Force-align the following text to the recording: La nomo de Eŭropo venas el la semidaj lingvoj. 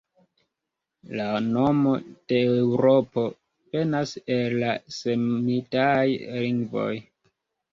La 1.17 1.25
nomo 1.49 1.91
de 2.31 2.39
Eŭropo 2.61 3.27
venas 3.77 4.15
el 4.37 4.57
la 4.65 4.73
semidaj 4.97 5.95
lingvoj. 6.47 6.93